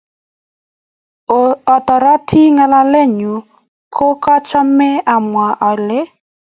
[1.75, 3.33] Otoroti ngalalenyu
[3.95, 5.99] ko kochomei amwa ale